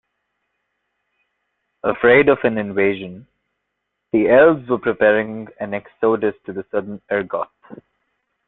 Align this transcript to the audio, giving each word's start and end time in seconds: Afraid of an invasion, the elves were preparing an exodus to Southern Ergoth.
Afraid 1.83 2.27
of 2.27 2.39
an 2.43 2.57
invasion, 2.57 3.27
the 4.11 4.29
elves 4.31 4.67
were 4.67 4.79
preparing 4.79 5.47
an 5.59 5.75
exodus 5.75 6.33
to 6.47 6.65
Southern 6.71 6.99
Ergoth. 7.11 7.51